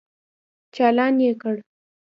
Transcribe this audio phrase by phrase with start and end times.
[0.75, 1.55] چالان يې کړ.